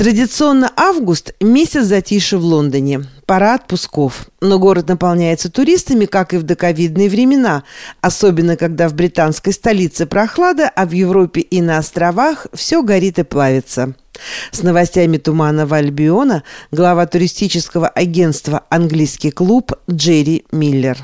[0.00, 3.02] Традиционно август– месяц затишья в Лондоне.
[3.26, 4.30] Пора отпусков.
[4.40, 7.64] Но город наполняется туристами, как и в доковидные времена.
[8.00, 13.24] Особенно, когда в британской столице прохлада, а в Европе и на островах все горит и
[13.24, 13.92] плавится.
[14.52, 20.96] С новостями Туманного Альбиона глава туристического агентства «Английский клуб» Джерри Миллер.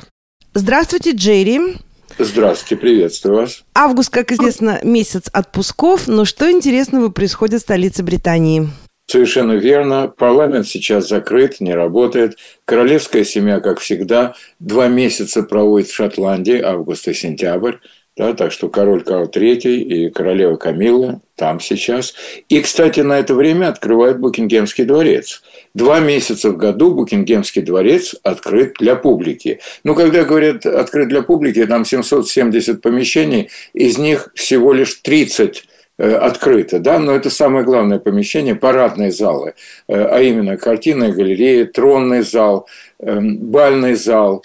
[0.55, 1.77] Здравствуйте, Джерри.
[2.19, 3.63] Здравствуйте, приветствую вас.
[3.75, 8.71] Август, как известно, месяц отпусков, но что интересного происходит в столице Британии?
[9.07, 10.09] Совершенно верно.
[10.09, 12.37] Парламент сейчас закрыт, не работает.
[12.65, 17.77] Королевская семья, как всегда, два месяца проводит в Шотландии, август и сентябрь.
[18.17, 22.15] Да, так что король Карл III и королева Камилла там сейчас.
[22.49, 25.43] И, кстати, на это время открывают Букингемский дворец.
[25.75, 29.61] Два месяца в году Букингемский дворец открыт для публики.
[29.85, 35.76] Ну, когда говорят открыт для публики, там 770 помещений, из них всего лишь 30 э,
[36.05, 39.55] открыто, да, но это самое главное помещение, парадные залы,
[39.89, 44.45] э, а именно картинная галерея, тронный зал, эм, бальный зал,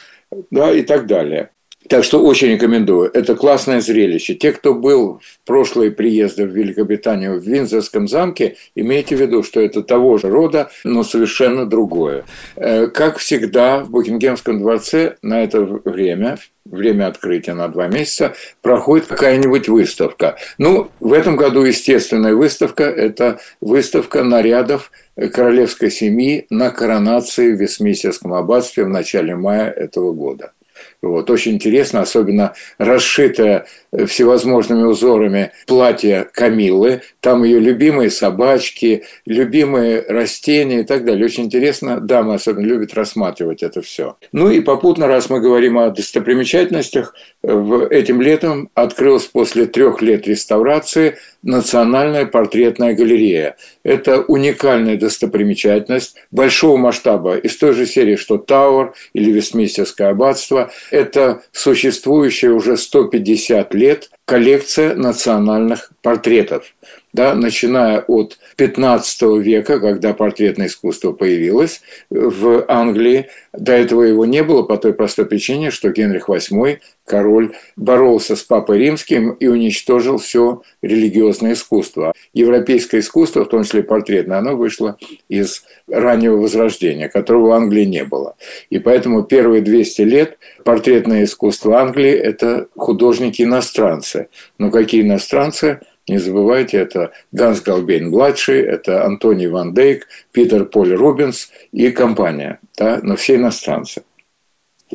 [0.50, 1.51] да, и так далее.
[1.92, 3.12] Так что очень рекомендую.
[3.14, 4.34] Это классное зрелище.
[4.34, 9.60] Те, кто был в прошлые приезды в Великобританию в Винзорском замке, имейте в виду, что
[9.60, 12.24] это того же рода, но совершенно другое.
[12.56, 19.08] Э, как всегда, в Букингемском дворце на это время, время открытия на два месяца, проходит
[19.08, 20.38] какая-нибудь выставка.
[20.58, 28.34] Ну, в этом году естественная выставка– это выставка нарядов королевской семьи на коронации в Вестминстерском
[28.34, 30.54] аббатстве в начале мая этого года.
[31.02, 31.30] Вот.
[31.30, 33.66] Очень интересно, особенно расшитое
[34.08, 37.02] всевозможными узорами платье Камиллы.
[37.20, 41.26] Там ее любимые собачки, любимые растения и так далее.
[41.26, 42.00] Очень интересно.
[42.00, 44.16] Дамы особенно любят рассматривать это все.
[44.32, 50.28] Ну и попутно, раз мы говорим о достопримечательностях, в этим летом открылась после трех лет
[50.28, 53.56] реставрации Национальная портретная галерея.
[53.84, 60.72] Это уникальная достопримечательность большого масштаба из той же серии, что Тауэр или Вестминстерское аббатство.
[60.92, 66.76] Это существующее уже 150 лет коллекция национальных портретов
[67.14, 73.28] да, начиная от 15 века, когда портретное искусство появилось в Англии.
[73.54, 78.44] До этого его не было по той простой причине, что Генрих VIII, король, боролся с
[78.44, 82.14] Папой Римским и уничтожил все религиозное искусство.
[82.34, 84.98] Европейское искусство, в том числе портретное, оно вышло
[85.28, 88.36] из раннего Возрождения, которого в Англии не было.
[88.70, 94.30] И поэтому первые 200 лет портретное искусство Англии– это художники-иностранцы.
[94.58, 95.82] Но какие иностранцы?
[96.08, 103.00] Не забывайте, это Ганс Галбейн-младший, это Антоний Ван Дейк, Питер Поль Рубинс и компания, да,
[103.04, 104.04] но все иностранцы.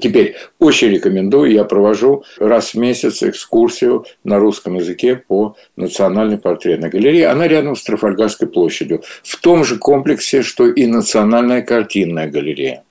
[0.01, 6.91] Теперь очень рекомендую, я провожу раз в месяц экскурсию на русском языке по Национальной портретной
[6.91, 7.29] галерее.
[7.29, 12.85] Она рядом с Трафальгарской площадью, в том же комплексе, что и Национальная картинная галерея.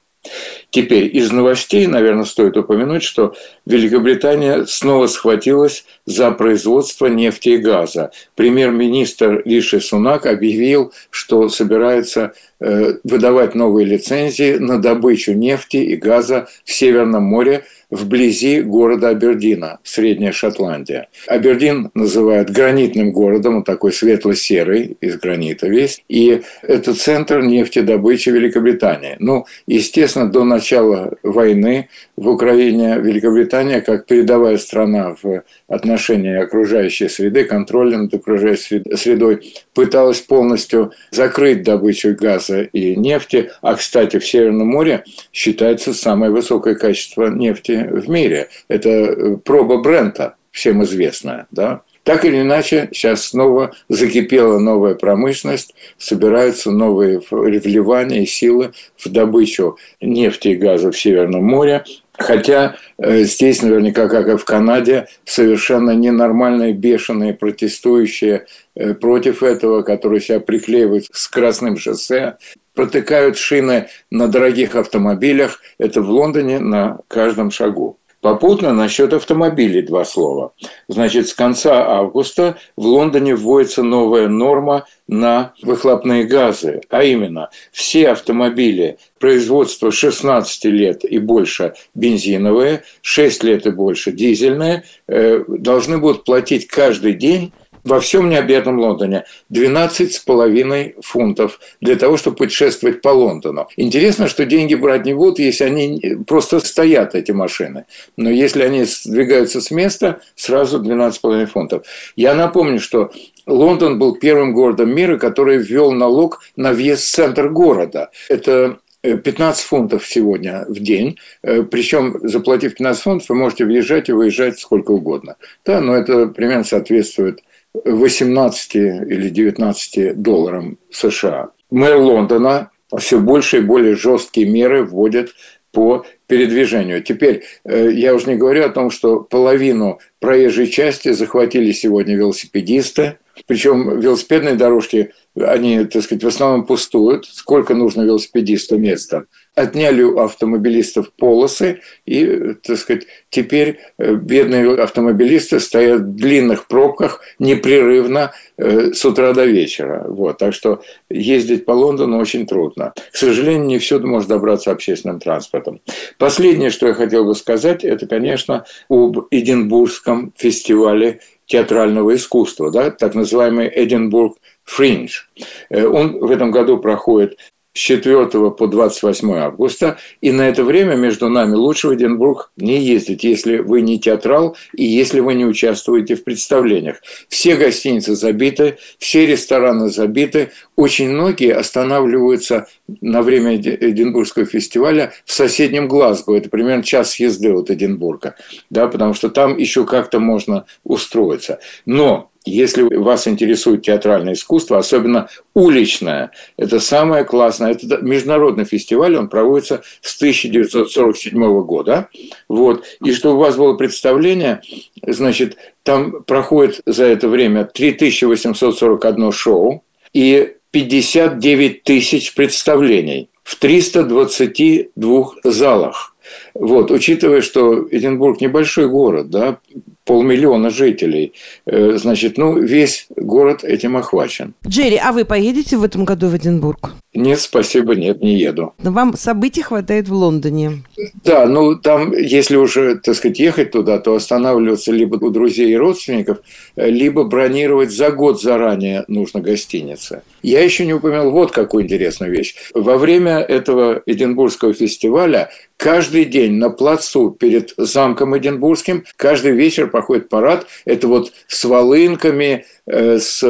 [0.69, 8.11] Теперь из новостей, наверное, стоит упомянуть, что Великобритания снова схватилась за производство нефти и газа.
[8.35, 16.47] Премьер-министр Риши Сунак объявил, что собирается э, выдавать новые лицензии на добычу нефти и газа
[16.63, 17.65] в Северном море
[17.95, 21.07] вблизи города Абердина, Средняя Шотландия.
[21.27, 29.15] Абердин называют гранитным городом, он такой светло-серый, из гранита весь, и это центр нефтедобычи Великобритании.
[29.19, 37.43] Ну, естественно, до начала войны в Украине Великобритания, как передовая страна в отношении окружающей среды,
[37.45, 43.51] контроля над окружающей средой, пыталась полностью закрыть добычу газа и нефти.
[43.61, 48.49] А, кстати, в Северном море считается самое высокое качество нефти в мире.
[48.67, 51.47] Это э, проба Брента, всем известная.
[51.51, 51.81] Да?
[52.05, 59.77] Так или иначе, сейчас снова закипела новая промышленность, собираются новые вливания и силы в добычу
[59.99, 61.83] нефти и газа в Северном море.
[62.13, 69.81] Хотя э, здесь наверняка, как и в Канаде, совершенно ненормальные, бешеные, протестующие э, против этого,
[69.81, 72.37] которые себя приклеивают с красным шоссе,
[72.75, 75.61] протыкают шины на дорогих автомобилях.
[75.77, 77.97] Это в Лондоне на каждом шагу.
[78.25, 80.53] Попутно насчет автомобилей два слова.
[80.87, 88.09] Значит, с конца августа в Лондоне вводится новая норма на выхлопные газы, а именно все
[88.09, 96.23] автомобили производства 16 лет и больше бензиновые, 6 лет и больше дизельные, э, должны будут
[96.23, 97.53] платить каждый день
[97.85, 103.67] во всем необъятном Лондоне 12,5 фунтов для того, чтобы путешествовать по Лондону.
[103.77, 107.85] Интересно, что деньги брать не будут, если они просто стоят, эти машины.
[108.17, 111.85] Но если они сдвигаются с места, сразу 12,5 фунтов.
[112.15, 113.11] Я напомню, что
[113.45, 118.09] Лондон был первым городом мира, который ввел налог на въезд в центр города.
[118.29, 121.19] Это 15 э, фунтов сегодня в день.
[121.43, 125.35] Э, Причем, заплатив 15 фунтов, вы можете въезжать и выезжать сколько угодно.
[125.63, 127.41] Да, но это примерно соответствует
[127.83, 131.49] 18 или 19 долларам США.
[131.71, 135.33] Мэр Лондона все больше и более жесткие меры вводит
[135.71, 137.03] по передвижению.
[137.03, 143.17] Теперь э, я уже не говорю о том, что половину проезжей части захватили сегодня велосипедисты,
[143.45, 147.25] причем велосипедные дорожки, они, так сказать, в основном пустуют.
[147.25, 149.25] Сколько нужно велосипедисту места?
[149.55, 157.21] Отняли у автомобилистов полосы, и, так сказать, теперь э, бедные автомобилисты стоят в длинных пробках
[157.39, 160.05] непрерывно э, с утра до вечера.
[160.07, 160.37] Вот.
[160.37, 162.93] Так что ездить по Лондону очень трудно.
[163.11, 165.81] К сожалению, не всюду можно добраться общественным транспортом.
[166.17, 173.13] Последнее, что я хотел бы сказать, это, конечно, об Эдинбургском фестивале театрального искусства, да, так
[173.15, 175.21] называемый Эдинбург Фриндж.
[175.69, 177.37] Э, он в этом году проходит
[177.75, 182.81] с 4 по 28 августа, и на это время между нами лучше в Эдинбург не
[182.81, 187.01] ездить, если вы не театрал и если вы не участвуете в представлениях.
[187.27, 192.67] Все гостиницы забиты, все рестораны забиты, очень многие останавливаются
[193.01, 198.35] на время Эдинбургского фестиваля в соседнем Глазго, это примерно час езды от Эдинбурга,
[198.69, 201.59] да, потому что там еще как-то можно устроиться.
[201.85, 207.71] Но если вас интересует театральное искусство, особенно уличное, это самое классное.
[207.71, 212.09] Это международный фестиваль, он проводится с 1947 года.
[212.47, 212.85] Вот.
[213.03, 214.61] И чтобы у вас было представление,
[215.05, 219.83] значит, там проходит за это время 3841 шоу
[220.13, 226.14] и 59 тысяч представлений в 322 залах.
[226.53, 229.59] Вот, учитывая, что Эдинбург небольшой город, да,
[230.05, 231.33] полмиллиона жителей.
[231.65, 234.53] Э, значит, ну, весь город этим охвачен.
[234.67, 236.93] Джерри, а вы поедете в этом году в Эдинбург?
[237.15, 238.73] Нет, спасибо, нет, не еду.
[238.83, 240.83] Но вам событий хватает в Лондоне.
[241.23, 245.77] Да, ну там, если уже, так сказать, ехать туда, то останавливаться либо у друзей и
[245.77, 246.39] родственников,
[246.75, 250.23] либо бронировать за год заранее нужно гостиницы.
[250.43, 252.55] Я еще не упомянул вот какую интересную вещь.
[252.73, 260.29] Во время этого Эдинбургского фестиваля каждый день на плацу перед замком Эдинбургским каждый вечер проходит
[260.29, 260.67] парад.
[260.85, 263.41] Это вот с волынками, э, с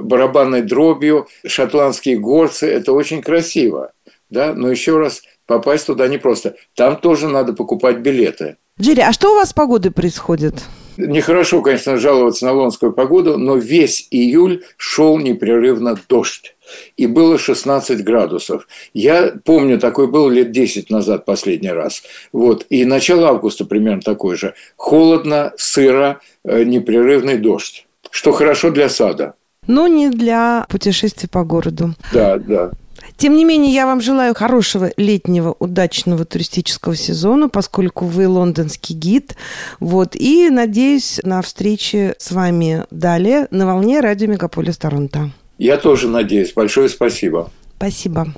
[0.00, 2.66] барабанной дробью, шотландские горцы.
[2.66, 3.92] Это очень красиво.
[4.30, 4.54] Да?
[4.54, 6.56] Но еще раз, попасть туда непросто.
[6.74, 8.56] Там тоже надо покупать билеты.
[8.80, 10.54] Джерри, а что у вас с погодой происходит?
[10.96, 16.54] Нехорошо, конечно, жаловаться на лондонскую погоду, но весь июль шел непрерывно дождь.
[16.96, 18.68] И было 16 градусов.
[18.94, 22.02] Я помню, такой был лет 10 назад последний раз.
[22.32, 22.66] Вот.
[22.70, 24.54] И начало августа примерно такой же.
[24.76, 27.86] Холодно, сыро, э, непрерывный дождь.
[28.10, 29.34] Что хорошо для сада.
[29.66, 31.94] Но не для путешествий по городу.
[32.12, 32.70] Да, да.
[33.16, 39.36] Тем не менее, я вам желаю хорошего летнего удачного туристического сезона, поскольку вы лондонский гид.
[39.78, 45.30] Вот, и надеюсь на встречи с вами далее на волне радио Мегаполис Торонто.
[45.58, 46.52] Я тоже надеюсь.
[46.52, 47.50] Большое спасибо.
[47.76, 48.32] Спасибо.